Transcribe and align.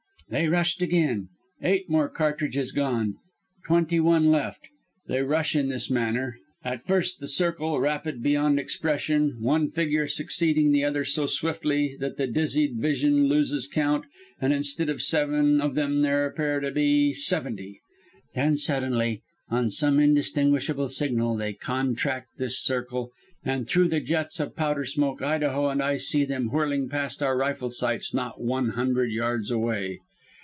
"They 0.29 0.47
rushed 0.47 0.81
again. 0.81 1.27
Eight 1.61 1.89
more 1.89 2.07
cartridges 2.07 2.71
gone. 2.71 3.15
Twenty 3.67 3.99
one 3.99 4.31
left. 4.31 4.61
They 5.09 5.21
rush 5.23 5.57
in 5.57 5.67
this 5.67 5.89
manner 5.91 6.37
at 6.63 6.81
first 6.81 7.19
the 7.19 7.27
circle, 7.27 7.81
rapid 7.81 8.23
beyond 8.23 8.57
expression, 8.57 9.35
one 9.41 9.67
figure 9.69 10.07
succeeding 10.07 10.71
the 10.71 10.85
other 10.85 11.03
so 11.03 11.25
swiftly 11.25 11.97
that 11.99 12.15
the 12.15 12.27
dizzied 12.27 12.77
vision 12.77 13.27
loses 13.27 13.67
count 13.67 14.05
and 14.39 14.53
instead 14.53 14.87
of 14.87 15.01
seven 15.01 15.59
of 15.59 15.75
them 15.75 16.01
there 16.01 16.25
appear 16.25 16.61
to 16.61 16.71
be 16.71 17.11
seventy. 17.13 17.81
Then 18.33 18.55
suddenly, 18.55 19.23
on 19.49 19.69
some 19.69 19.99
indistinguishable 19.99 20.87
signal, 20.87 21.35
they 21.35 21.51
contract 21.51 22.37
this 22.37 22.57
circle, 22.57 23.11
and 23.43 23.67
through 23.67 23.89
the 23.89 23.99
jets 23.99 24.39
of 24.39 24.55
powder 24.55 24.85
smoke 24.85 25.21
Idaho 25.21 25.67
and 25.67 25.83
I 25.83 25.97
see 25.97 26.23
them 26.23 26.47
whirling 26.51 26.87
past 26.87 27.21
our 27.21 27.35
rifle 27.37 27.69
sights 27.69 28.13
not 28.13 28.39
one 28.41 28.69
hundred 28.69 29.11
yards 29.11 29.51
away. 29.51 29.99